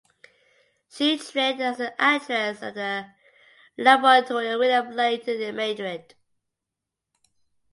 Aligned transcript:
She 0.89 1.19
trained 1.19 1.61
as 1.61 1.79
an 1.79 1.91
actress 1.99 2.63
at 2.63 2.73
the 2.73 3.11
Laboratorio 3.77 4.57
William 4.57 4.89
Layton 4.93 5.39
in 5.39 5.55
Madrid. 5.55 6.15